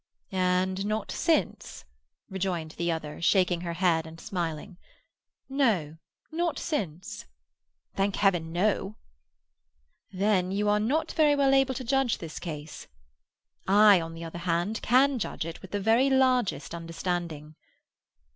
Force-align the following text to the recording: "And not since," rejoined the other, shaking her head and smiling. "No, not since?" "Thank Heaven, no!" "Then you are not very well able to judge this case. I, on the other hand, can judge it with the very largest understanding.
"And 0.31 0.87
not 0.87 1.11
since," 1.11 1.85
rejoined 2.27 2.71
the 2.71 2.91
other, 2.91 3.21
shaking 3.21 3.61
her 3.61 3.73
head 3.73 4.07
and 4.07 4.19
smiling. 4.19 4.77
"No, 5.47 5.97
not 6.31 6.57
since?" 6.57 7.25
"Thank 7.95 8.15
Heaven, 8.15 8.51
no!" 8.51 8.95
"Then 10.11 10.51
you 10.51 10.67
are 10.69 10.79
not 10.79 11.11
very 11.11 11.35
well 11.35 11.53
able 11.53 11.75
to 11.75 11.83
judge 11.83 12.17
this 12.17 12.39
case. 12.39 12.87
I, 13.67 14.01
on 14.01 14.15
the 14.15 14.23
other 14.23 14.39
hand, 14.39 14.81
can 14.81 15.19
judge 15.19 15.45
it 15.45 15.61
with 15.61 15.69
the 15.69 15.79
very 15.79 16.09
largest 16.09 16.73
understanding. 16.73 17.53